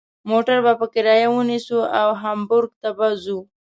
[0.29, 3.39] موټر به په کرایه ونیسو او هامبورګ ته به ځو.